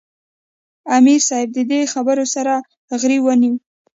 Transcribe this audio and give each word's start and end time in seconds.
"امیر 0.97 1.19
صېب 1.27 1.47
د 1.53 1.59
دې 1.71 1.81
خبرو 1.93 2.25
سره 2.35 2.53
غرېو 2.99 3.23
ونیوۀ 3.25 3.57
ـ 3.59 3.59